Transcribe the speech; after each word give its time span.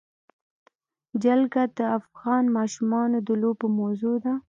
جلګه 1.23 1.63
د 1.77 1.79
افغان 1.97 2.43
ماشومانو 2.57 3.17
د 3.27 3.29
لوبو 3.41 3.67
موضوع 3.79 4.15
ده. 4.23 4.33